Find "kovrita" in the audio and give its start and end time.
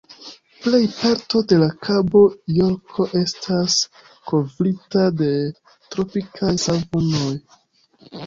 4.31-5.05